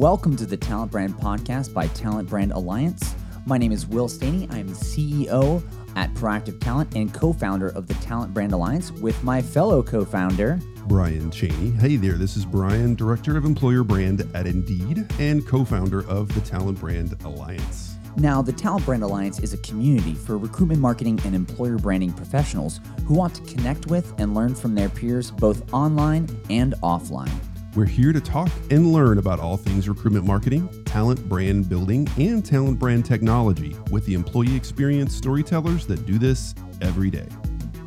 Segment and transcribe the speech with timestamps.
[0.00, 3.14] Welcome to the Talent Brand Podcast by Talent Brand Alliance.
[3.44, 4.48] My name is Will Staney.
[4.50, 5.62] I'm CEO
[5.94, 10.06] at Proactive Talent and co founder of the Talent Brand Alliance with my fellow co
[10.06, 11.72] founder, Brian Cheney.
[11.72, 16.34] Hey there, this is Brian, Director of Employer Brand at Indeed and co founder of
[16.34, 17.96] the Talent Brand Alliance.
[18.16, 22.80] Now, the Talent Brand Alliance is a community for recruitment marketing and employer branding professionals
[23.04, 27.49] who want to connect with and learn from their peers both online and offline.
[27.76, 32.44] We're here to talk and learn about all things recruitment marketing, talent brand building, and
[32.44, 37.28] talent brand technology with the employee experience storytellers that do this every day.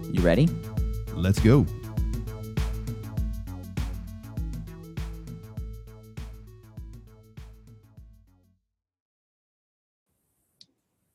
[0.10, 0.48] You ready?
[1.16, 1.66] Let's go.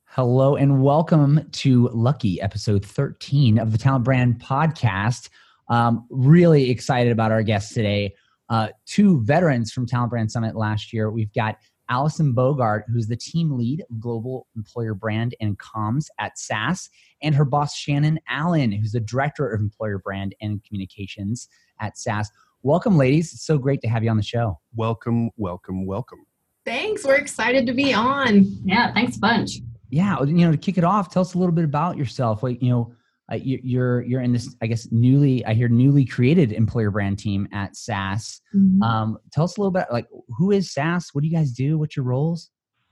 [0.05, 5.29] Hello and welcome to Lucky, episode 13 of the Talent Brand Podcast.
[5.69, 8.13] Um, really excited about our guests today.
[8.49, 11.11] Uh, two veterans from Talent Brand Summit last year.
[11.11, 11.57] We've got
[11.89, 16.89] Allison Bogart, who's the team lead of global employer brand and comms at SAS,
[17.21, 21.47] and her boss, Shannon Allen, who's the director of employer brand and communications
[21.81, 22.29] at SAS.
[22.61, 23.33] Welcome, ladies.
[23.33, 24.59] It's so great to have you on the show.
[24.75, 26.25] Welcome, welcome, welcome.
[26.65, 27.03] Thanks.
[27.03, 28.45] We're excited to be on.
[28.63, 29.53] Yeah, thanks a bunch.
[29.89, 32.43] Yeah, you know, to kick it off, tell us a little bit about yourself.
[32.43, 32.93] Like, you know,
[33.31, 37.19] uh, you, you're you're in this, I guess, newly I hear newly created employer brand
[37.19, 38.41] team at SAS.
[38.55, 38.81] Mm-hmm.
[38.81, 41.13] Um, tell us a little bit, like, who is SAS?
[41.13, 41.77] What do you guys do?
[41.77, 42.49] What's your roles?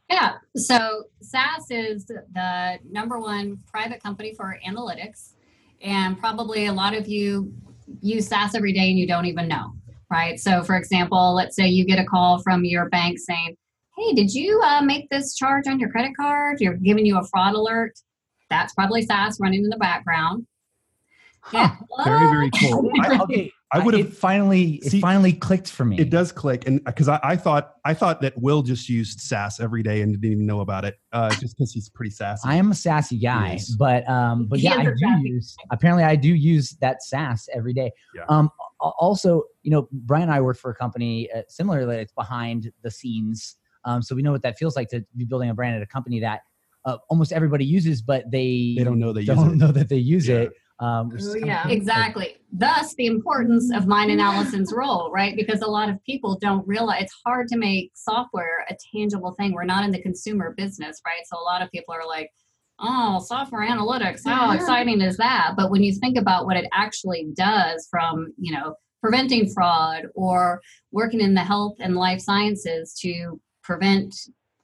[0.09, 5.33] Yeah, so SAS is the number one private company for analytics,
[5.81, 7.51] and probably a lot of you
[8.01, 9.73] use SAS every day and you don't even know,
[10.11, 10.39] right?
[10.39, 13.57] So, for example, let's say you get a call from your bank saying,
[13.97, 16.61] "Hey, did you uh, make this charge on your credit card?
[16.61, 17.93] You're giving you a fraud alert."
[18.49, 20.45] That's probably SAS running in the background.
[21.41, 21.69] Huh.
[22.03, 22.91] Very, very cool.
[23.01, 24.17] I, okay, I would It have.
[24.17, 25.97] finally it See, finally clicked for me.
[25.97, 29.59] It does click, and because I, I thought I thought that Will just used SAS
[29.61, 32.41] every day and didn't even know about it, uh, just because he's pretty sassy.
[32.49, 33.69] I am a sassy guy, Yes.
[33.77, 35.55] but um, but He yeah, I do sassy use.
[35.71, 37.91] Apparently, I do use that sass every day.
[38.13, 38.25] Yeah.
[38.27, 41.97] Um, also, you know, Brian and I work for a company uh, similarly.
[41.97, 43.55] It's behind the scenes,
[43.85, 45.85] um, so we know what that feels like to be building a brand at a
[45.87, 46.41] company that
[46.87, 49.57] uh, almost everybody uses, but they they don't know they don't it.
[49.57, 50.35] know that they use Yeah.
[50.43, 50.51] it.
[50.79, 51.63] Um, which is Oh, kinda yeah.
[51.63, 51.71] cool.
[51.71, 52.35] Exactly.
[52.51, 55.35] Thus, the importance of mine and Allison's role, right?
[55.35, 59.53] Because a lot of people don't realize it's hard to make software a tangible thing.
[59.53, 61.21] We're not in the consumer business, right?
[61.25, 62.29] So a lot of people are like,
[62.79, 64.55] oh, software analytics, how Yeah.
[64.55, 65.55] exciting is that?
[65.57, 70.61] But when you think about what it actually does from, you know, preventing fraud or
[70.91, 74.15] working in the health and life sciences to prevent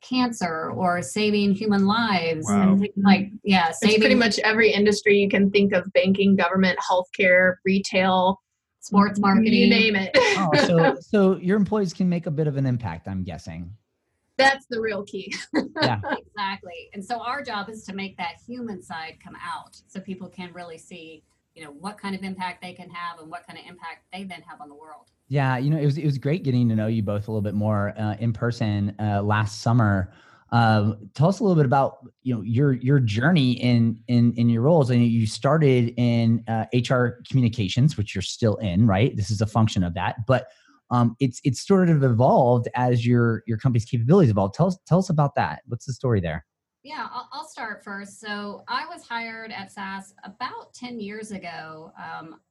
[0.07, 2.73] cancer or saving human lives Wow.
[2.73, 6.77] and things like yeah It's pretty much every industry you can think of banking, government,
[6.79, 8.39] healthcare, retail,
[8.79, 10.11] sports marketing you name it.
[10.37, 13.07] Oh, so so your employees can make a bit of an impact.
[13.07, 13.71] I'm guessing.
[14.37, 15.33] That's the real key.
[15.81, 16.01] Yeah.
[16.35, 16.89] Exactly.
[16.93, 20.51] And so our job is to make that human side come out so people can
[20.51, 21.23] really see,
[21.55, 24.23] you know, what kind of impact they can have and what kind of impact they
[24.23, 25.11] then have on the world.
[25.27, 27.41] Yeah, you know, it was it was great getting to know you both a little
[27.41, 30.13] bit more uh, in person uh, last summer.
[30.51, 34.49] Um, tell us a little bit about you know your your journey in in in
[34.49, 34.89] your roles.
[34.89, 39.15] And you started in uh, HR communications, which you're still in, right?
[39.15, 40.47] This is a function of that, but
[40.91, 44.53] um, it's it's sort of evolved as your your company's capabilities evolved.
[44.53, 45.61] Tell us tell us about that.
[45.67, 46.45] What's the story there?
[46.83, 48.19] Yeah, I'll, I'll start first.
[48.19, 51.93] So I was hired at SAS about 10 years ago.
[51.97, 52.41] Um,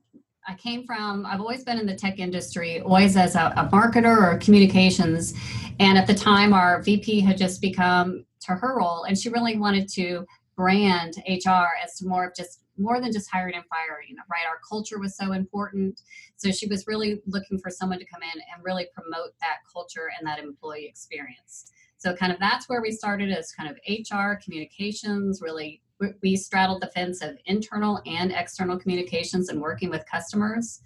[0.48, 4.32] I came from, I've always been in the tech industry, always as a, a marketer
[4.32, 5.34] or communications.
[5.78, 9.56] And at the time, our VP had just become to her role, and she really
[9.56, 10.26] wanted to
[10.56, 14.47] brand HR as to more of just more than just hiring and firing, right?
[14.49, 16.00] Our culture was so important.
[16.37, 20.10] So she was really looking for someone to come in and really promote that culture
[20.19, 21.70] and that employee experience.
[22.03, 25.41] So kind of that's where we started as kind of HR communications.
[25.41, 25.81] Really,
[26.21, 30.81] we- straddled the fence of internal and external communications and working with customers.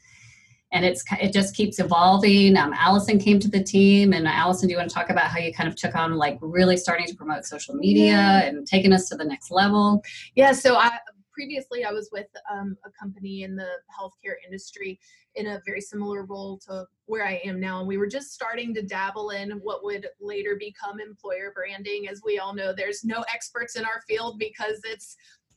[0.73, 2.57] And it's it just keeps evolving.
[2.59, 5.39] Um, Allison came to the team, and Allison, do you want to talk about how
[5.39, 8.43] you kind of took on like really starting to promote social media Yeah.
[8.43, 10.03] and taking us to the next level?
[10.35, 10.99] yeah, so I
[11.37, 14.99] previously I was with um, a company in the healthcare industry
[15.35, 17.81] in a very similar role to where I am now.
[17.81, 22.09] And we were just starting to dabble in what would later become employer branding.
[22.09, 25.17] As we all know, there's no experts in our field because it's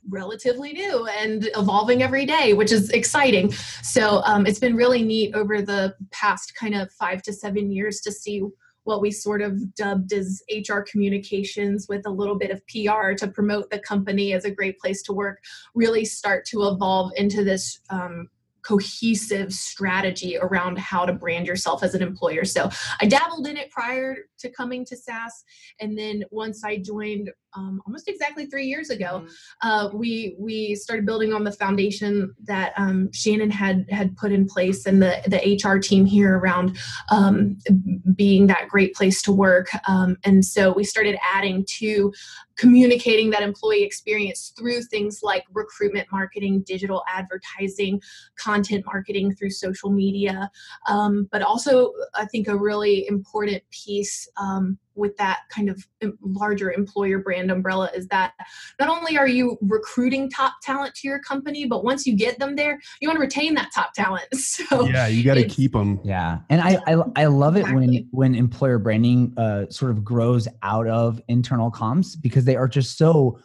[0.10, 3.52] relatively new and evolving every day, which is exciting.
[3.82, 8.02] So um, it's been really neat over the past kind of five to seven years
[8.02, 8.44] to see
[8.84, 13.28] what we sort of dubbed as HR communications with a little bit of PR to
[13.28, 15.40] promote the company as a great place to work
[15.76, 18.28] really start to evolve into this um,
[18.62, 22.46] cohesive strategy around how to brand yourself as an employer.
[22.46, 22.70] So
[23.02, 25.44] I dabbled in it prior to coming to SAS,
[25.80, 29.68] and then once I joined um, almost exactly three years ago, mm-hmm.
[29.68, 34.46] uh, we we started building on the foundation that um, Shannon had had put in
[34.46, 36.78] place, and the the HR team here around
[37.12, 37.58] um,
[38.16, 39.70] being that great place to work.
[39.88, 42.14] Um, and so we started adding to
[42.58, 48.02] communicating that employee experience through things like recruitment marketing, digital advertising,
[48.38, 50.52] content marketing through social media,
[50.88, 55.88] um, but also I think a really important piece um, with that kind of
[56.22, 58.34] larger employer brand umbrella is that
[58.80, 62.56] not only are you recruiting top talent to your company, but once you get them
[62.56, 64.26] there, you want to retain that top talent.
[64.60, 66.00] So yeah, you got to keep them.
[66.04, 67.88] Yeah, and I I, I love it exactly.
[67.88, 72.68] when when employer branding uh, sort of grows out of internal comms because they are
[72.68, 73.40] just so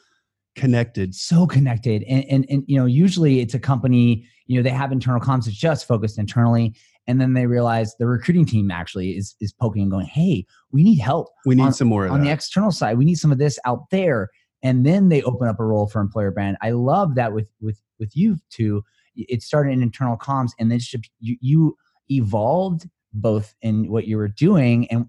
[0.57, 4.71] connected so connected and, and and you know usually it's a company you know they
[4.71, 6.75] have internal comms that's just focused internally
[7.07, 10.83] and then they realize the recruiting team actually is is poking and going hey we
[10.83, 12.27] need help we need on, some more on that.
[12.27, 14.31] the external side we need some of this out there
[14.63, 17.81] and then they open up a role for employer brand i love that with with
[17.99, 18.83] with you two
[19.17, 20.81] it started in internal comms and then
[21.21, 21.77] you, you
[22.11, 25.07] evolved both in what you were doing and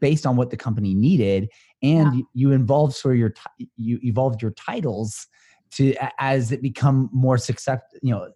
[0.00, 1.48] based on what the company needed
[1.82, 2.22] and yeah.
[2.34, 3.34] you involved sort of your
[3.76, 5.26] you evolved your titles
[5.72, 8.30] to as it become more success you know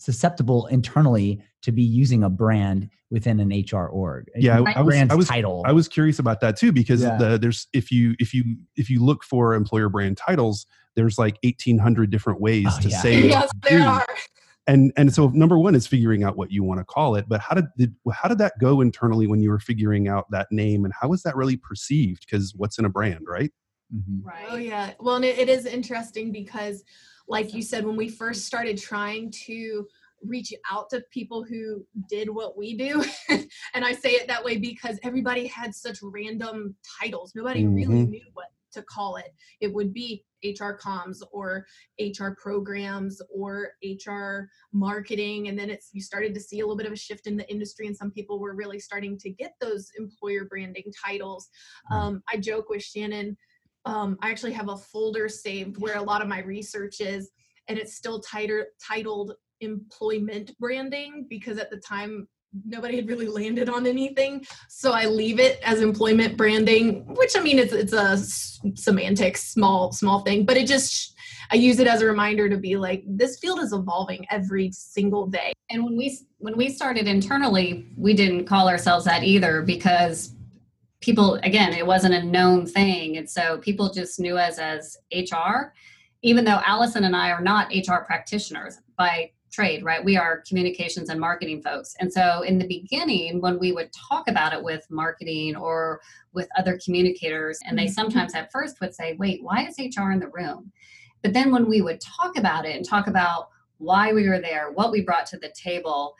[0.00, 4.30] susceptible internally to be using a brand within an HR org.
[4.34, 5.62] Yeah, I, I was, I was, title.
[5.66, 7.16] I was curious about that too because yeah.
[7.18, 10.66] the, there's if you if you if you look for employer brand titles,
[10.96, 13.02] there's like 1800 different ways oh, to yeah.
[13.02, 14.06] say yes, there are.
[14.66, 17.28] And and so number one is figuring out what you want to call it.
[17.28, 20.48] But how did, did how did that go internally when you were figuring out that
[20.50, 22.24] name, and how was that really perceived?
[22.24, 23.52] Because what's in a brand, right?
[23.94, 24.26] Mm-hmm.
[24.26, 24.46] Right.
[24.48, 24.92] Oh yeah.
[25.00, 26.84] Well, and it, it is interesting because
[27.30, 29.86] like you said, when we first started trying to
[30.22, 33.02] reach out to people who did what we do,
[33.74, 37.32] and I say it that way because everybody had such random titles.
[37.34, 37.74] Nobody mm-hmm.
[37.74, 39.32] really knew what to call it.
[39.60, 41.66] It would be HR comms or
[42.00, 45.48] HR programs or HR marketing.
[45.48, 47.48] And then it's you started to see a little bit of a shift in the
[47.50, 51.48] industry, and some people were really starting to get those employer branding titles.
[51.92, 51.96] Mm.
[51.96, 53.36] Um, I joke with Shannon
[53.84, 57.30] um, I actually have a folder saved where a lot of my research is,
[57.68, 62.26] and it's still tighter, titled employment branding because at the time
[62.66, 64.44] nobody had really landed on anything.
[64.68, 68.16] So I leave it as employment branding, which I mean it's it's a
[68.76, 71.14] semantic small small thing, but it just
[71.52, 75.26] I use it as a reminder to be like this field is evolving every single
[75.26, 75.52] day.
[75.70, 80.34] And when we when we started internally, we didn't call ourselves that either because
[81.00, 83.16] people again it wasn't a known thing.
[83.16, 85.72] And so people just knew us as hr
[86.22, 90.04] even though allison and i are not hr practitioners by trade right?
[90.04, 91.94] We are communications and marketing folks.
[91.98, 96.00] And so in the beginning when we would talk about it with marketing or
[96.32, 97.92] with other communicators and they mm-hmm.
[97.92, 100.70] sometimes at first would say wait why is hr in the room?
[101.22, 103.48] But then when we would talk about it and talk about
[103.78, 106.14] why we were there what we brought to the table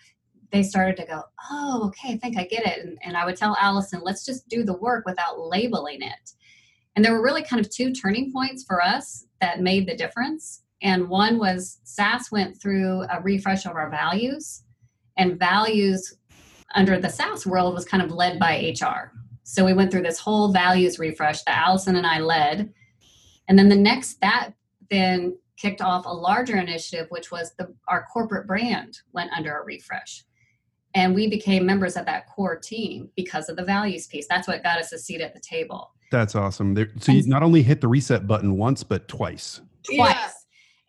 [0.50, 2.84] they started to go, oh, okay, I think I get it.
[2.84, 6.32] And, and I would tell Allison, let's just do the work without labeling it.
[6.96, 10.62] And there were really kind of two turning points for us that made the difference.
[10.82, 14.64] And one was SAS went through a refresh of our values,
[15.16, 16.16] and values
[16.74, 19.12] under the SAS world was kind of led by HR.
[19.42, 22.72] So we went through this whole values refresh that Allison and I led.
[23.48, 24.52] And then the next, that
[24.90, 29.64] then kicked off a larger initiative, which was the, our corporate brand went under a
[29.64, 30.24] refresh
[30.94, 34.26] and we became members of that core team because of the values piece.
[34.28, 35.92] That's what got us a seat at the table.
[36.10, 36.74] That's awesome.
[36.74, 39.60] There, so you not only hit the reset button once but twice.
[39.84, 40.14] Twice.
[40.14, 40.28] Yeah.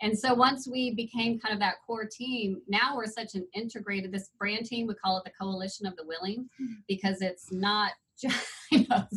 [0.02, 4.12] and so once we became kind of that core team now we're such an integrated
[4.12, 6.74] this brand team we call it the coalition of the willing mm-hmm.
[6.90, 7.92] because it's not
[8.22, 9.08] just you know,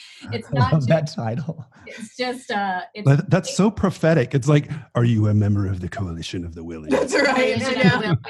[0.32, 1.66] it's not just, that title.
[1.86, 4.34] It's just uh it's, that, that's it, so prophetic.
[4.34, 6.90] It's like, are you a member of the coalition of the willing?
[6.90, 7.58] That's right.
[7.58, 8.14] Yeah.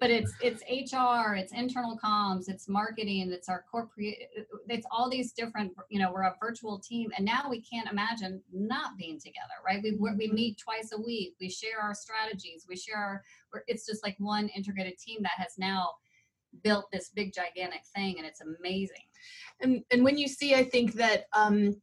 [0.00, 4.16] but it's it's HR, it's internal comms, it's marketing, it's our corporate
[4.68, 8.42] it's all these different, you know, we're a virtual team and now we can't imagine
[8.52, 9.82] not being together, right?
[9.82, 10.34] We we mm-hmm.
[10.34, 13.22] meet twice a week, we share our strategies, we share our
[13.66, 15.90] it's just like one integrated team that has now
[16.62, 19.04] built this big gigantic thing and it's amazing
[19.60, 21.74] and and when you see i think that um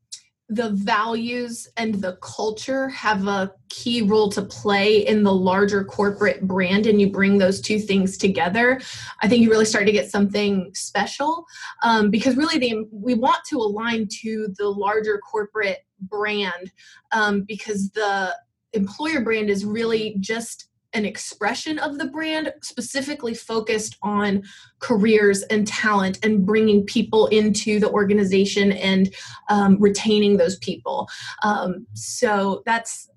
[0.51, 6.41] the values and the culture have a key role to play in the larger corporate
[6.47, 8.79] brand and you bring those two things together
[9.21, 11.45] i think you really start to get something special.
[11.83, 16.71] Um, because really the, we want to align to the larger corporate brand
[17.11, 18.35] um, because the
[18.73, 24.43] employer brand is really just an expression of the brand specifically focused on
[24.79, 29.13] careers and talent and bringing people into the organization and
[29.49, 31.07] um, retaining those people.
[31.43, 33.09] Um, so that's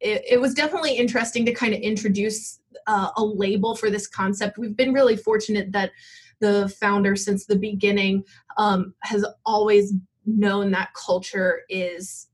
[0.00, 4.58] it, it, was definitely interesting to kind of introduce uh, a label for this concept.
[4.58, 5.92] We've been really fortunate that
[6.40, 8.24] the founder since the beginning
[8.56, 9.92] um, has always
[10.24, 12.28] known that culture is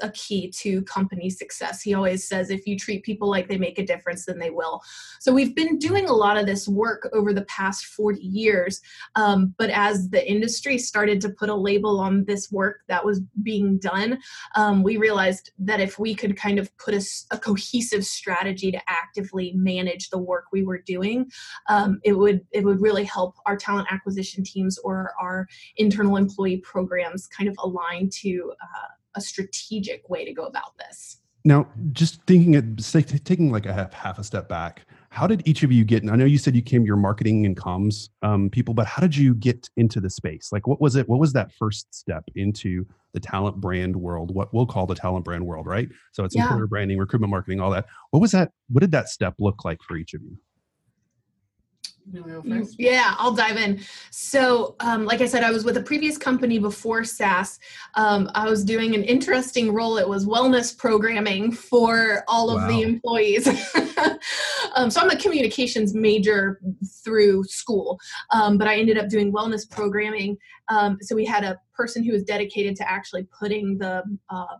[0.00, 1.82] a key to company success.
[1.82, 4.80] He always says if you treat people like they make a difference, then they will.
[5.20, 8.80] So we've been doing a lot of this work over the past 40 years.
[9.14, 13.20] Um, but as the industry started to put a label on this work that was
[13.42, 14.18] being done,
[14.54, 18.80] um, we realized that if we could kind of put a, a, cohesive strategy to
[18.88, 21.30] actively manage the work we were doing,
[21.68, 25.46] um, it would it would really help our talent acquisition teams or our
[25.76, 31.18] internal employee programs kind of align to uh, a strategic way to go about this.
[31.44, 32.78] Now, just thinking it,
[33.24, 36.02] taking like a half, half a step back, how did each of you get?
[36.02, 39.02] And I know you said you came your marketing and comms um, people, but how
[39.02, 40.50] did you get into the space?
[40.52, 41.08] Like, what was it?
[41.08, 44.34] What was that first step into the talent brand world?
[44.34, 45.88] What we'll call the talent brand world, right?
[46.12, 46.44] So it's yeah.
[46.44, 47.86] employer branding, recruitment marketing, all that.
[48.10, 48.52] What was that?
[48.70, 50.38] What did that step look like for each of you?
[52.78, 53.80] Yeah, I'll dive in.
[54.10, 57.58] So, um, like I said, I was with a previous company before SAS.
[57.94, 59.98] Um, I was doing an interesting role.
[59.98, 62.68] It was wellness programming for all of wow.
[62.68, 63.46] the employees.
[64.76, 66.60] um, so, I'm a communications major
[67.04, 67.98] through school,
[68.32, 70.36] um, but I ended up doing wellness programming.
[70.68, 74.56] Um, so, we had a person who was dedicated to actually putting the uh,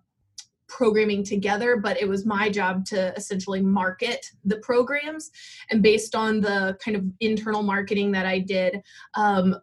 [0.72, 5.30] programming together, but it was my job to essentially market the programs.
[5.70, 8.82] And based on the kind of internal marketing that I did,
[9.14, 9.54] um,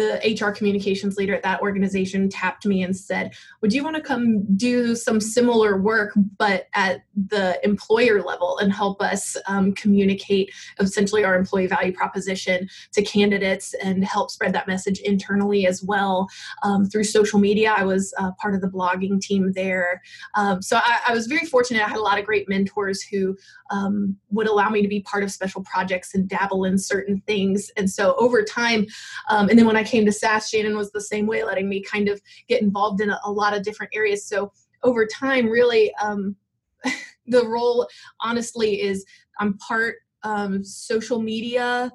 [0.00, 4.02] the HR communications leader at that organization tapped me and said, Would you want to
[4.02, 10.50] come do some similar work, but at the employer level and help us um, communicate
[10.78, 16.28] essentially our employee value proposition to candidates and help spread that message internally as well
[16.62, 17.74] um, through social media?
[17.76, 20.00] I was uh, part of the blogging team there.
[20.34, 21.84] Um, so I, I, was very fortunate.
[21.84, 23.36] I had a lot of great mentors who
[23.70, 27.70] um, would allow me to be part of special projects and dabble in certain things.
[27.76, 28.86] And so over time,
[29.28, 31.82] um, and then when I came to SAS, Shannon was the same way, letting me
[31.82, 34.26] kind of get involved in a, a lot of different areas.
[34.26, 36.36] So over time, really, um,
[37.26, 37.88] the role
[38.20, 39.04] honestly is
[39.38, 41.92] I'm part um, social media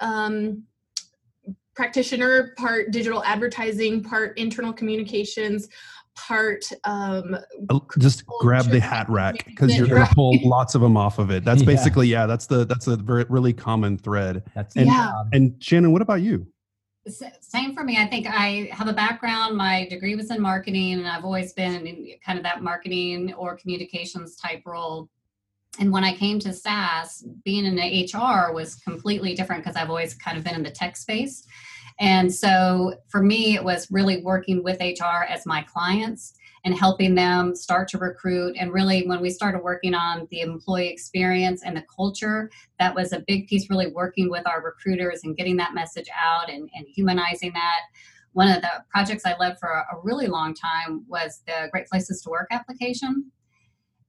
[0.00, 0.64] um,
[1.74, 5.68] practitioner, part digital advertising, part internal communications,
[6.16, 7.36] part um
[7.98, 11.30] just grab the hat rack because you're going to pull lots of them off of
[11.30, 11.66] it that's yeah.
[11.66, 15.12] basically yeah that's the that's a very really common thread that's and, yeah.
[15.32, 16.46] and shannon what about you
[17.40, 17.98] same for me.
[17.98, 19.56] I think I have a background.
[19.56, 23.56] My degree was in marketing, and I've always been in kind of that marketing or
[23.56, 25.08] communications type role.
[25.80, 29.90] And when I came to SAS, being in the HR was completely different because I've
[29.90, 31.44] always kind of been in the tech space.
[32.00, 37.14] And so for me, it was really working with HR as my clients and helping
[37.14, 38.56] them start to recruit.
[38.58, 43.12] And really, when we started working on the employee experience and the culture, that was
[43.12, 46.86] a big piece, really working with our recruiters and getting that message out and, and
[46.88, 47.80] humanizing that.
[48.32, 51.86] One of the projects I led for a, a really long time was the Great
[51.86, 53.30] Places to Work application.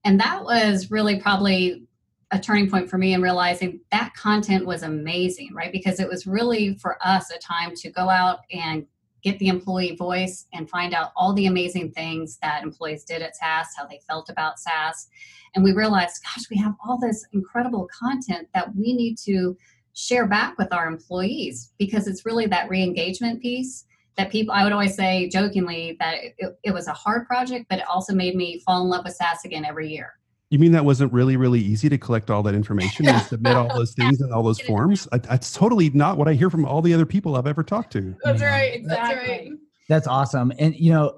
[0.05, 1.83] And that was really probably
[2.31, 5.71] a turning point for me in realizing that content was amazing, right?
[5.71, 8.85] Because it was really for us a time to go out and
[9.25, 13.35] get the employee voice and find out all the amazing things that employees did at
[13.35, 15.09] SAS, how they felt about SAS.
[15.55, 19.57] And we realized, gosh, we have all this incredible content that we need to
[19.93, 24.63] share back with our employees because it's really that re engagement piece that people, I
[24.63, 28.35] would always say jokingly that it, it was a hard project, but it also made
[28.35, 30.13] me fall in love with SAS again every year
[30.49, 33.67] you mean that wasn't really, really easy to collect all that information and submit all
[33.75, 35.07] those things and all those forms?
[35.11, 37.91] I, that's totally not what I hear from all the other people I've ever talked
[37.93, 38.15] to.
[38.23, 38.83] That's right.
[38.85, 39.51] That's right.
[39.89, 40.51] That's awesome.
[40.59, 41.17] And you know,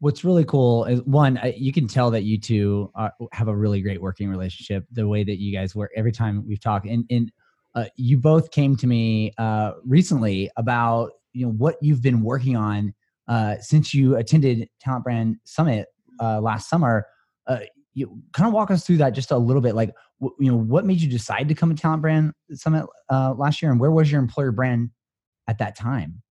[0.00, 3.80] what's really cool is one, you can tell that you two are, have a really
[3.82, 4.84] great working relationship.
[4.92, 7.30] The way that you guys work every time we've talked, and and
[7.74, 12.56] uh, you both came to me uh, recently about you know what you've been working
[12.56, 12.94] on
[13.28, 15.86] uh, since you attended Talent Brand Summit
[16.20, 17.06] uh, last summer.
[17.46, 17.60] Uh,
[17.98, 20.86] you kind of walk us through that just a little bit like you know what
[20.86, 24.10] made you decide to come to talent brand summit uh, last year and where was
[24.10, 24.90] your employer brand
[25.48, 26.22] at that time?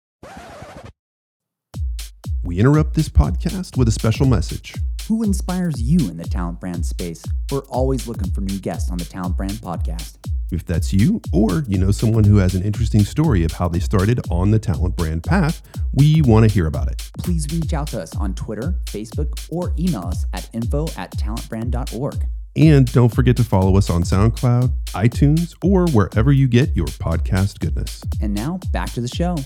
[2.44, 4.74] We interrupt this podcast with a special message.
[5.08, 7.24] Who inspires you in the talent brand space?
[7.52, 10.18] We're always looking for new guests on the talent brand podcast
[10.52, 13.80] if that's you, or you know someone who has an interesting story of how they
[13.80, 15.62] started on the talent brand path,
[15.94, 17.10] we want to hear about it.
[17.20, 22.26] Please reach out to us on Twitter, Facebook, or email us at info at talentbrand.org.
[22.56, 27.60] And don't forget to follow us on SoundCloud, iTunes, or wherever you get your podcast
[27.60, 28.02] goodness.
[28.20, 29.38] And now back to the show.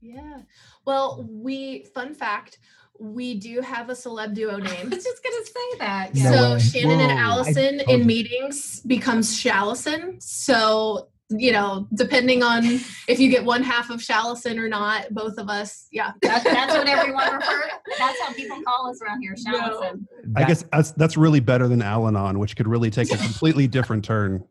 [0.00, 0.42] Yeah.
[0.84, 2.58] Well, we fun fact,
[2.98, 4.66] we do have a celeb duo name.
[4.70, 4.90] I name.
[4.90, 6.14] was just gonna say that.
[6.14, 6.58] No so way.
[6.58, 10.22] Shannon and Allison I- in meetings becomes Shallison.
[10.22, 12.64] So you know, depending on
[13.06, 16.12] if you get one half of Shallison or not, both of us, yeah.
[16.22, 17.70] That's, that's what everyone refers.
[17.98, 19.94] That's how people call us around here, No.
[20.36, 24.04] I guess that's that's really better than Al-Anon, which could really take a completely different
[24.04, 24.42] turn.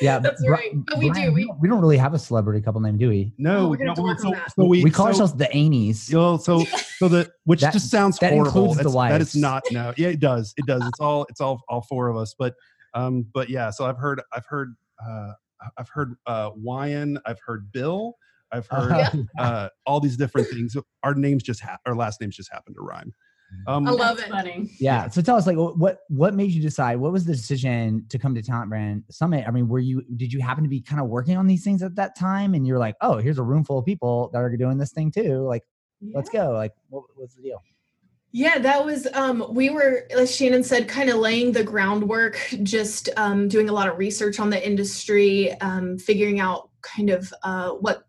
[0.00, 0.70] Yeah, That's Bri- right.
[0.74, 3.08] But we do, Brian, we- don't- we don't really have a celebrity couple name, do
[3.08, 3.32] we?
[3.38, 5.46] No, Oh, we're gonna no, have to so, so we We call so, ourselves the
[5.46, 6.08] Anies.
[6.10, 6.64] you know, so
[6.98, 8.48] so the which That- just sounds that horrible.
[8.48, 9.34] includes the That's- That wives.
[9.34, 9.92] is not no.
[9.96, 10.54] Yeah, it does.
[10.56, 10.84] It does.
[10.86, 12.34] It's all it's all all four of us.
[12.38, 12.54] But
[12.94, 13.70] um, but yeah.
[13.70, 14.74] So I've heard I've heard
[15.04, 15.32] uh,
[15.78, 17.18] I've heard uh, Wyan.
[17.26, 18.14] I've heard Bill.
[18.52, 19.10] I've heard Uh,
[19.42, 20.76] uh, all these different things.
[21.02, 23.12] Our names just ha- our last names just happen to rhyme.
[23.66, 24.28] Um, I love it.
[24.28, 24.70] Funny.
[24.78, 25.08] yeah.
[25.08, 26.96] So tell us, like, what what made you decide?
[26.96, 29.44] What was the decision to come to Talent Brand Summit?
[29.46, 31.82] I mean, were you did you happen to be kind of working on these things
[31.82, 34.56] at that time, and you're like, oh, here's a room full of people that are
[34.56, 35.46] doing this thing too.
[35.46, 35.62] Like,
[36.12, 36.52] let's go.
[36.52, 37.62] Like, what, what's the deal?
[38.36, 43.08] Yeah, that was um we were as Shannon said kind of laying the groundwork just
[43.16, 47.70] um doing a lot of research on the industry um figuring out kind of uh
[47.70, 48.08] what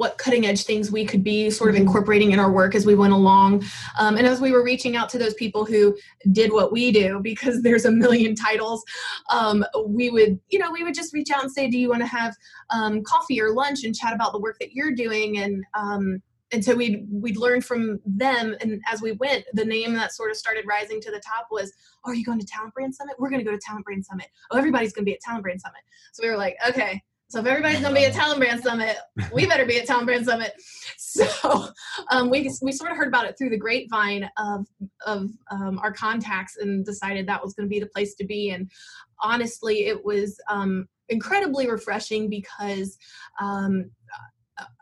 [0.00, 2.94] what cutting edge things we could be sort of incorporating in our work as we
[2.94, 3.62] went along.
[3.98, 5.94] Um, and as we were reaching out to those people who
[6.32, 8.82] did what we do because there's a million titles
[9.30, 12.00] um, we would you know we would just reach out and say do you want
[12.00, 12.34] to have
[12.70, 15.38] um, coffee or lunch and chat about the work that you're doing?
[15.38, 18.56] And um, and so we'd we'd learn from them.
[18.62, 21.74] And as we went the name that sort of started rising to the top was
[22.06, 23.16] oh, are you going to talent brand summit?
[23.18, 24.28] We're going to go to talent brand summit.
[24.50, 25.82] Oh everybody's going to be at talent brand summit.
[26.14, 28.96] So we were like okay so if everybody's to be at talent brand summit
[29.32, 30.52] we better be at talent brand summit.
[31.12, 31.70] So
[32.12, 34.66] um, we, we sort of heard about it through the grapevine of
[35.04, 38.50] of um, our contacts and decided that was to be the place to be.
[38.50, 38.70] And
[39.20, 42.96] honestly it was um, incredibly refreshing because
[43.40, 43.90] um,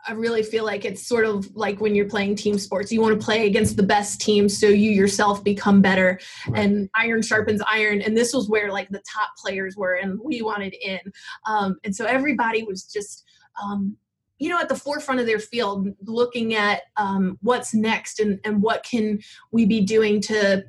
[0.06, 2.90] I really feel like it's sort of like when you're playing team sports.
[2.90, 6.18] You want to play against the best team so you yourself become better.
[6.48, 6.64] Right.
[6.64, 8.00] And iron sharpens iron.
[8.00, 11.00] And this was where like the top players were, and we wanted in.
[11.46, 13.24] Um, and so everybody was just,
[13.62, 13.96] um,
[14.38, 18.62] you know, at the forefront of their field, looking at um, what's next and, and
[18.62, 19.18] what can
[19.52, 20.64] we be doing to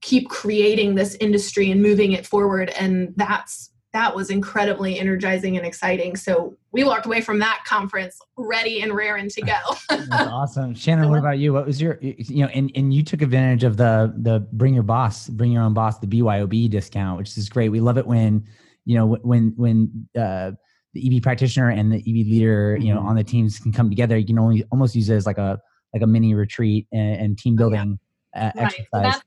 [0.00, 2.68] keep creating this industry and moving it forward.
[2.78, 6.16] And that's that was incredibly energizing and exciting.
[6.16, 9.54] So we walked away from that conference ready and raring to go.
[9.88, 11.08] That's awesome, Shannon.
[11.08, 11.52] What about you?
[11.52, 14.82] What was your you know, and and you took advantage of the the bring your
[14.82, 17.68] boss, bring your own boss, the BYOB discount, which is great.
[17.70, 18.44] We love it when
[18.84, 20.50] you know when when uh,
[20.92, 23.04] the EB practitioner and the EB leader, you know, Mhm.
[23.04, 24.18] on the teams can come together.
[24.18, 25.58] You can only almost use it as like a
[25.92, 27.76] like a mini retreat and, and team Oh, yeah.
[27.84, 27.98] building
[28.36, 28.64] uh, Right.
[28.64, 28.86] Exercise.
[28.92, 29.22] that's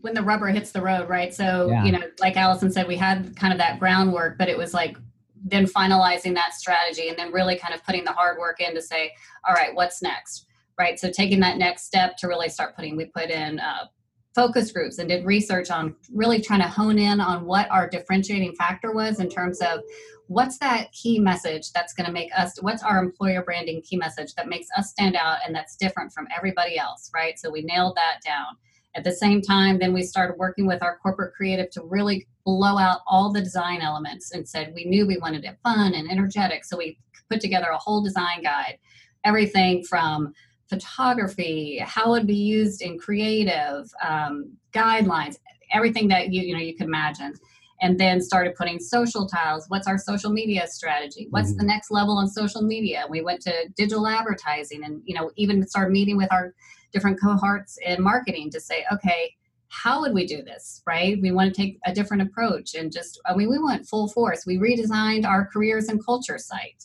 [0.00, 1.34] when the rubber hits the road, right?
[1.34, 1.84] So, Yeah.
[1.84, 4.96] you know, like Allison said, we had kind of that groundwork, but it was like
[5.44, 8.82] then finalizing that strategy and then really kind of putting the hard work in to
[8.82, 9.12] say,
[9.48, 10.46] all right, what's next?
[10.78, 10.98] Right.
[10.98, 13.86] So taking that next step to really start putting, we put in uh,
[14.34, 18.54] focus groups and did research on really trying to hone in on what our differentiating
[18.54, 19.80] factor was in terms of
[20.28, 24.34] what's that key message that's going to make us what's our employer branding key message
[24.34, 27.96] that makes us stand out and that's different from everybody else right so we nailed
[27.96, 28.46] that down
[28.96, 32.78] at the same time then we started working with our corporate creative to really blow
[32.78, 36.64] out all the design elements and said we knew we wanted it fun and energetic.
[36.64, 36.98] So we
[37.30, 38.78] put together a whole design guide
[39.24, 40.32] everything from
[40.68, 45.36] photography how it would be used in creative um, guidelines
[45.72, 47.34] everything that you you know you could imagine
[47.82, 49.66] and then started putting social tiles.
[49.68, 51.26] What's our social media strategy?
[51.30, 51.68] What's the mm-hmm.
[51.68, 53.04] next level on social media?
[53.08, 56.54] We went to digital advertising and you know even started meeting with our
[56.92, 59.34] different cohorts in marketing to say okay
[59.68, 60.80] how would we do this?
[60.86, 61.20] Right?
[61.20, 64.44] We want to take a different approach and just i mean we went full force.
[64.46, 66.84] We redesigned our careers and culture site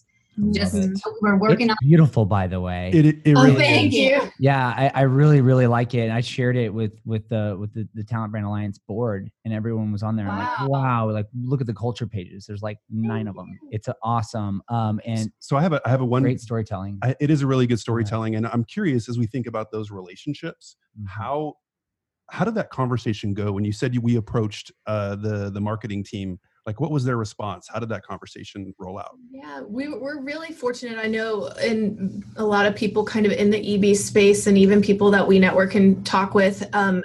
[0.53, 0.73] just
[1.21, 2.91] we're working it's on beautiful, by the way.
[2.93, 3.99] It, it, it Oh, really thank is.
[3.99, 4.31] you.
[4.39, 6.01] Yeah, I, I really, really like it.
[6.03, 9.53] And I shared it with with the with the, the Talent Brand Alliance board, and
[9.53, 10.27] everyone was on there.
[10.27, 10.67] I'm like, Wow.
[10.69, 12.45] wow, like look at the culture pages.
[12.45, 13.57] There's like nine of them.
[13.71, 14.61] It's awesome.
[14.69, 16.97] Um, and So I have a I have a one great storytelling.
[17.03, 19.91] I, it is a really good storytelling and i'm curious as we think about those
[19.91, 21.07] relationships Mhm.
[21.07, 21.55] how
[22.29, 26.03] how did that conversation go when you said you, we approached uh, the the marketing
[26.03, 30.21] team like what was their response how did that conversation roll out Yeah, we, we're
[30.21, 30.99] really fortunate.
[30.99, 34.81] I know, and a lot of people kind of in the EB space, and even
[34.81, 36.63] people that we network and talk with.
[36.73, 37.03] Um,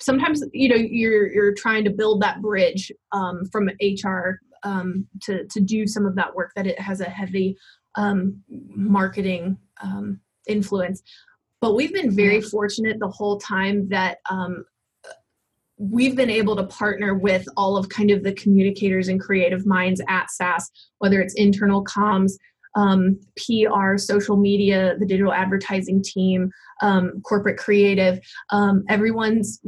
[0.00, 5.46] sometimes, you know, you're you're trying to build that bridge um, from HR um, to
[5.46, 7.56] to do some of that work that it has a heavy
[7.94, 11.02] um, marketing um, influence.
[11.60, 14.64] But we've been very fortunate the whole time that um,
[15.78, 20.00] we've been able to partner with all of kind of the communicators and creative minds
[20.08, 22.32] at SAS, whether it's internal comms,
[22.74, 26.50] um, PR, social media, the digital advertising team,
[26.82, 28.20] um, corporate creative.
[28.50, 29.60] Um, everyone's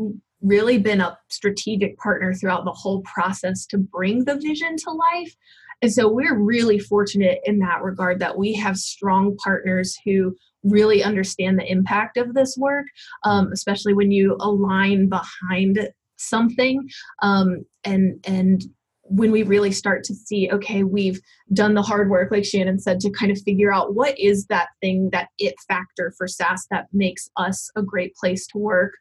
[0.42, 5.34] really been a strategic partner throughout the whole process to bring the vision to life.
[5.82, 11.02] And so we're really fortunate in that regard that we have strong partners who really
[11.02, 12.86] understand the impact of this work,
[13.24, 15.88] um, especially when you align behind
[16.20, 16.88] something
[17.22, 18.64] um, and and
[19.04, 21.20] when we really start to see okay we've
[21.52, 24.68] done the hard work like shannon said to kind of figure out what is that
[24.80, 28.94] thing that it factor for sas that makes us a great place to work.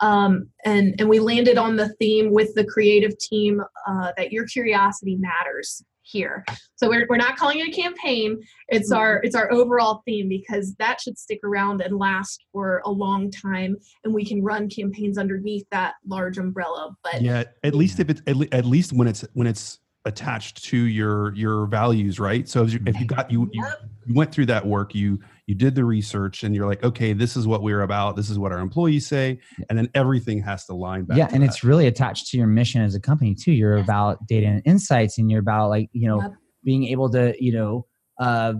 [0.00, 4.44] Um, and and we landed on the theme with the creative team uh, that your
[4.46, 6.44] curiosity matters here.
[6.76, 8.40] So we're, we're not calling it a campaign.
[8.68, 9.00] It's mm-hmm.
[9.00, 13.30] our it's our overall theme because that should stick around and last for a long
[13.30, 16.96] time, and we can run campaigns underneath that large umbrella.
[17.02, 20.64] But yeah, at least if it's at, le- at least when it's when it's attached
[20.64, 22.48] to your your values, right?
[22.48, 23.64] So if you, if you got you, you
[24.06, 27.36] you went through that work, you you did the research and you're like okay this
[27.36, 28.16] is what we're about.
[28.16, 31.42] This is what our employees say and then everything has to line back yeah and
[31.42, 31.48] that.
[31.48, 33.52] it's really attached to your mission as a company too.
[33.52, 36.32] You're about data and insights and you're about like you know yep.
[36.64, 37.86] being able to you know
[38.18, 38.54] uh,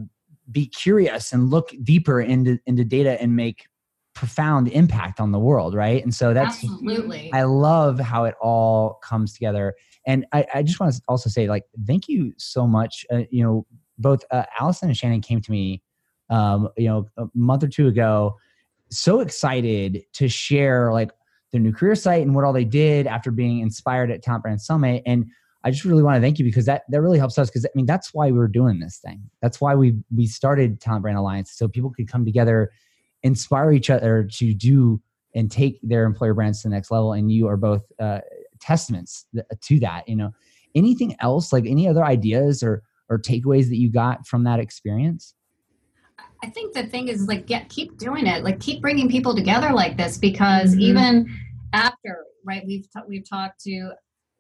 [0.50, 3.66] be curious and look deeper into into data and make
[4.14, 6.02] profound impact on the world right?
[6.02, 7.32] And so that's absolutely.
[7.32, 9.74] I love how it all comes together.
[10.06, 13.42] And i, I just want to also say like thank you so much uh, you
[13.42, 13.66] know
[13.98, 15.82] both uh, allison and shannon came to me
[16.30, 18.36] um, you know, a month or two ago,
[18.90, 21.10] so excited to share like
[21.52, 24.60] their new career site and what all they did after being inspired at Talent Brand
[24.60, 25.02] Summit.
[25.06, 25.26] And
[25.64, 27.70] I just really want to thank you because that that really helps us because I
[27.74, 29.22] mean that's why we are doing this thing.
[29.40, 32.70] That's why we we started Talent Brand Alliance so people could come together,
[33.22, 35.00] inspire each other to do
[35.34, 37.12] and take their employer brands to the next level.
[37.12, 38.20] And you are both uh,
[38.60, 39.26] testaments
[39.62, 40.08] to that.
[40.08, 40.32] You know,
[40.74, 45.34] anything else like any other ideas or or takeaways that you got from that experience?
[46.42, 49.72] I think the thing is like get keep doing it, like keep bringing people together
[49.72, 50.80] like this because mm-hmm.
[50.80, 51.38] even
[51.72, 53.92] after right we've t- we've talked to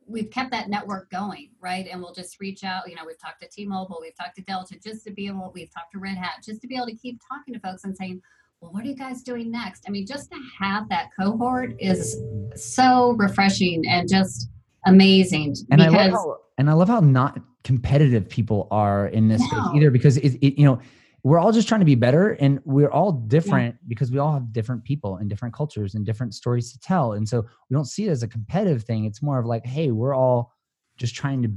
[0.06, 3.40] we've kept that network going right and we'll just reach out you know we've talked
[3.40, 6.34] to t-mobile we've talked to delta just to be able we've talked to red hat
[6.44, 8.20] just to be able to keep talking to folks and saying
[8.60, 12.20] well what are you guys doing next i mean just to have that cohort is
[12.54, 14.50] so refreshing and just
[14.86, 19.28] amazing and because, I love how, and i love how not competitive people are in
[19.28, 19.46] this no.
[19.46, 20.78] space either because it, it you know
[21.24, 23.86] we're all just trying to be better and we're all different yeah.
[23.88, 27.26] because we all have different people and different cultures and different stories to tell and
[27.28, 29.06] so we don't see it as a competitive thing.
[29.06, 30.52] It's more of like hey we're all
[30.96, 31.50] just trying to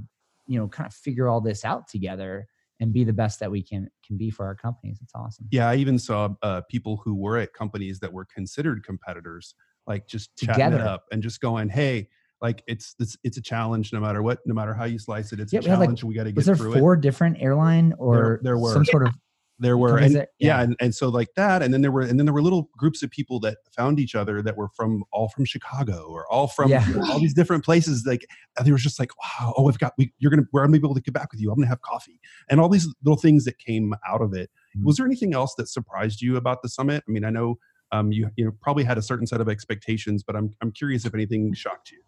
[0.47, 2.47] you know kind of figure all this out together
[2.79, 4.99] and be the best that we can can be for our companies.
[5.01, 5.47] It's awesome.
[5.51, 9.53] Yeah i even saw uh, people who were at companies that were considered competitors
[9.85, 10.79] like just together.
[10.79, 12.07] up and just going hey
[12.41, 15.39] like it's it's it's a challenge no matter what no matter how you slice it
[15.39, 17.01] it's yeah, a challenge we, like, we got to get was there through four it.
[17.01, 18.71] different airline or there, there were.
[18.73, 19.13] some sort of
[19.59, 20.61] there were and, it, yeah, yeah.
[20.61, 23.01] and, and so like that and then there were and then there were little groups
[23.01, 26.69] of people that found each other that were from all from chicago or all from
[26.69, 26.85] yeah.
[27.09, 28.25] all these different places like
[28.63, 30.95] they were just like wow oh we've got we, you're gonna we're gonna be able
[30.95, 31.51] to get back with you.
[31.51, 32.19] I'm gonna have coffee.
[32.49, 34.49] And all these little things that came out of it.
[34.75, 34.85] Mm-hmm.
[34.85, 37.03] was there anything else that surprised you about the summit?
[37.07, 37.57] I mean i know
[37.91, 41.05] um, you you know probably had a certain set of expectations but i'm, I'm curious
[41.05, 42.01] if anything shocked you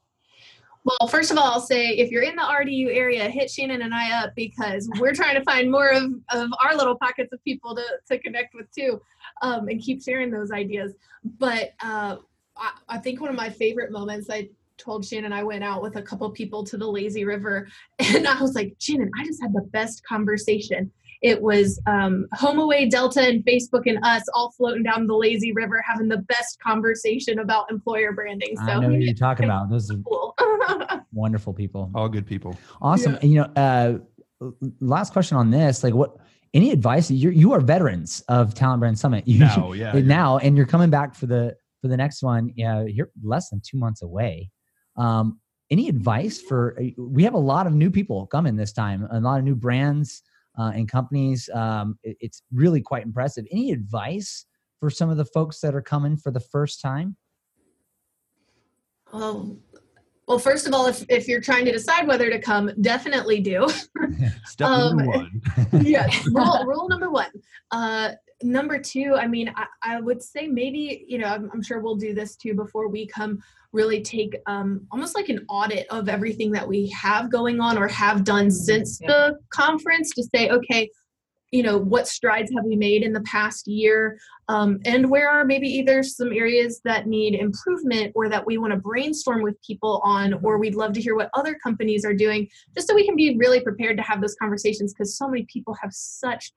[0.85, 3.93] well, first of all, I'll say if you're in the RDU area, hit Shannon and
[3.93, 7.75] I up because we're trying to find more of, of our little pockets of people
[7.75, 9.01] to, to connect with too
[9.41, 10.93] um, and keep sharing those ideas.
[11.37, 12.17] But uh,
[12.55, 15.97] I, I think one of my favorite moments, I told Shannon I went out with
[15.97, 17.67] a couple people to the lazy river
[17.99, 20.91] and I was like, Shannon, I just had the best conversation.
[21.21, 25.83] It was um, HomeAway, Delta, and Facebook and us all floating down the lazy river
[25.85, 28.55] having the best conversation about employer branding.
[28.55, 29.69] So I know what you're talking about.
[29.69, 30.35] Those are cool.
[31.11, 31.91] wonderful people.
[31.93, 32.57] All good people.
[32.81, 33.13] Awesome.
[33.21, 33.25] Yeah.
[33.25, 34.47] you know, uh,
[34.79, 36.15] last question on this, like what,
[36.53, 40.57] any advice you you are veterans of talent brand summit you, now yeah now and
[40.57, 44.01] you're coming back for the for the next one yeah you're less than two months
[44.01, 44.49] away
[44.97, 49.07] um any advice for uh, we have a lot of new people coming this time
[49.11, 50.23] a lot of new brands
[50.59, 51.49] uh, and companies.
[51.53, 53.45] Um, it, it's really quite impressive.
[53.51, 54.45] Any advice
[54.79, 57.15] for some of the folks that are coming for the first time?
[59.11, 59.57] Well,
[60.27, 63.67] well, first of all, if, if you're trying to decide whether to come, definitely do.
[64.45, 65.41] Step um, number one.
[65.81, 67.31] yes, rule, rule number one.
[67.71, 68.11] Uh,
[68.43, 71.95] number two, I mean, I, I would say maybe, you know, I'm, I'm, sure we'll
[71.95, 73.39] do this too before we come
[73.71, 77.87] really take um, almost like an audit of everything that we have going on or
[77.87, 78.51] have done mm-hmm.
[78.51, 79.07] since yeah.
[79.07, 80.89] the conference to say, okay,
[81.51, 85.43] you know what strides have we made in the past year um, and where are
[85.43, 89.99] maybe either some areas that need improvement or that we want to brainstorm with people
[90.03, 93.15] on or we'd love to hear what other companies are doing just so we can
[93.15, 96.51] be really prepared to have those conversations because so many people have such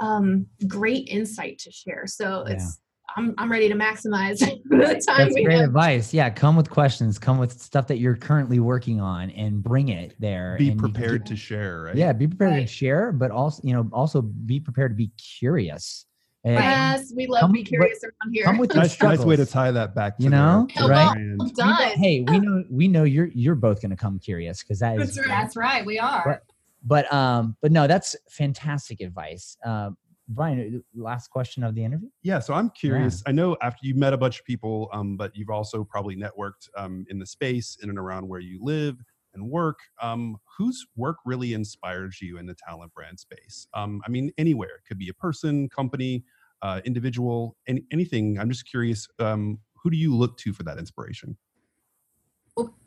[0.00, 2.80] um, great insight to share so it's
[3.16, 6.14] I'm, I'm ready to maximize the time That's we great have advice.
[6.14, 10.14] Yeah, come with questions, come with stuff that you're currently working on, and bring it
[10.18, 10.56] there.
[10.58, 11.96] Be and you can prepared to share, right?
[11.96, 12.60] Yeah, be prepared Right.
[12.60, 16.06] to share, but also you know also be prepared to be curious.
[16.42, 19.36] And yes we love Come- be curious around here come with your Nice, nice way
[19.36, 20.16] to tie that back.
[20.16, 21.12] To You know, their- right?
[21.12, 21.36] brand.
[21.38, 24.18] well we know- done hey, we know we know you're you're both going to come
[24.18, 25.28] curious because that is That's right.
[25.28, 26.22] That's right, we are.
[26.24, 26.42] But-
[26.82, 29.98] but um but no that's fantastic advice um
[30.30, 33.22] brian last question of the interview Yeah, so I'm curious.
[33.26, 36.68] I know after you met a bunch of people, um, but you've also probably networked
[36.76, 38.96] um, in the space in and around where you live
[39.34, 39.78] and work.
[40.00, 43.66] Um, whose work really inspires you in the talent brand space?
[43.74, 44.76] Um, I mean, anywhere.
[44.76, 46.24] It could be a person, company,
[46.62, 48.38] uh, individual, any, anything.
[48.38, 49.08] I'm just curious.
[49.18, 51.36] Um, who do you look to for that inspiration?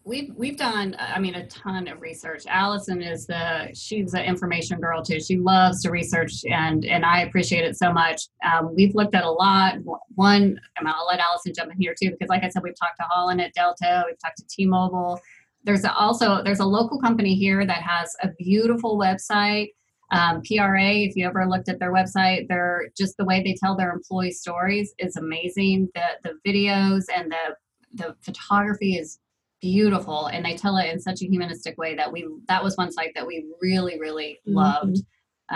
[0.06, 2.44] We've we've done i mean a ton of research.
[2.48, 5.22] Allison is the she's an information girl too.
[5.22, 8.24] She loves to research and and i appreciate it so much.
[8.44, 9.76] Um, we've looked at a lot.
[10.16, 13.06] One i'll let allison jump in here too because like i said we've talked to
[13.10, 15.20] holland at delta we've talked to t-mobile.
[15.64, 19.70] There's also there's a local company here that has a beautiful website.
[20.12, 23.78] Um, pra if you ever looked at their website they're just the way they tell
[23.78, 25.90] their employee stories is amazing.
[25.96, 27.56] The the videos and the
[27.94, 29.20] the photography is
[29.64, 32.92] beautiful and they tell it in such a humanistic way that we that was one
[32.92, 34.56] site that we really really Mhm.
[34.56, 34.98] loved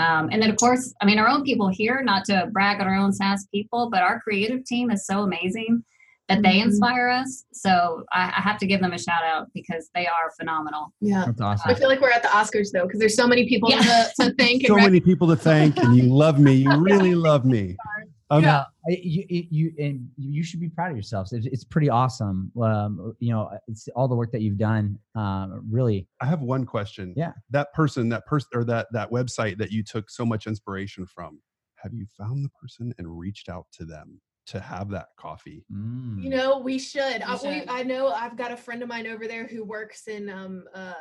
[0.02, 2.88] um, and then of course i mean our own people here not to brag on
[2.88, 5.84] our own SAS people but our creative team is so amazing
[6.30, 6.64] that they Mhm.
[6.68, 10.28] inspire us so I, I have to give them a shout out because they are
[10.40, 11.70] phenomenal yeah that's awesome.
[11.70, 13.82] I feel like we're at the Oscars though, because there's so many people Yeah.
[13.82, 14.58] to, to thank.
[14.68, 16.54] So and many people to thank, and you love me.
[16.54, 17.76] You really love me.
[18.30, 21.64] Um, yeah I- you, you you and you should be proud of yourselves it's, it's
[21.64, 26.26] pretty awesome um you know it's all the work that you've done um really I
[26.26, 27.14] have one question.
[27.16, 27.34] Yeah.
[27.52, 31.40] That person, that person, or that that website that you took so much inspiration from.
[31.76, 35.64] Have you found the person and reached out to them to have that coffee?
[35.72, 37.22] mm, You know, we should.
[37.22, 37.70] I, we, should.
[37.70, 40.94] I know I've got a friend of mine over there who works in um, uh,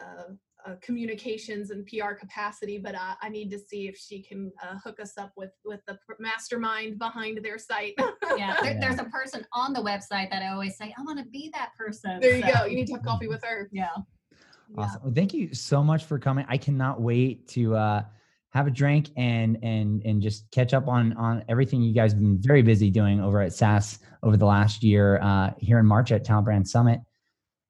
[0.00, 0.24] uh,
[0.66, 4.76] uh, communications and PR capacity, but I, I need to see if she can uh,
[4.82, 7.94] hook us up with with the mastermind behind their site.
[8.36, 8.80] yeah, there, Yeah.
[8.80, 11.70] there's a person on the website that i always say i want to be that
[11.78, 12.64] person there you So, go.
[12.66, 13.68] You need to have coffee with her.
[13.72, 14.84] yeah Yeah.
[14.84, 15.02] Awesome.
[15.04, 16.46] Well, thank you so much for coming.
[16.48, 18.02] I cannot wait to uh,
[18.50, 22.20] have a drink and and and just catch up on on everything you guys have
[22.22, 26.12] been very busy doing over at SAS over the last year uh, here in March
[26.12, 27.00] at Talent Brand Summit.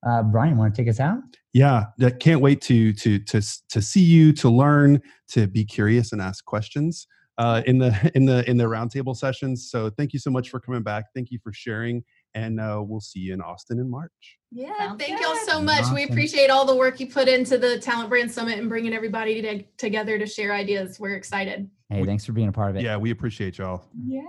[0.07, 1.23] Uh, Brian, want to take us out?
[1.53, 1.85] Yeah,
[2.19, 5.01] can't wait to to to to see you, to learn,
[5.33, 7.07] to be curious and ask questions
[7.39, 9.71] uh, in the in the in the roundtable sessions.
[9.71, 11.07] So thank you so much for coming back.
[11.15, 12.03] Thank you for sharing,
[12.35, 14.11] and uh, we'll see you in Austin in March.
[14.51, 15.85] Yeah, Sounds thank y'all so much.
[15.95, 19.41] We appreciate all the work you put into the Talent Brand Summit and bringing everybody
[19.43, 21.01] to, together to share ideas.
[21.01, 21.71] We're excited.
[21.89, 22.83] Hey, We- thanks for being a part of it.
[22.83, 23.85] Yeah, we appreciate y'all.
[24.07, 24.21] Yeah.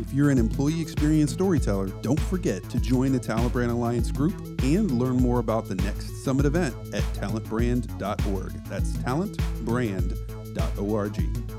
[0.00, 4.32] If you're an employee experience storyteller, don't forget to join the Talent Brand Alliance group
[4.62, 8.52] and learn more about the next summit event at talentbrand.org.
[8.64, 11.49] That's talentbrand.org.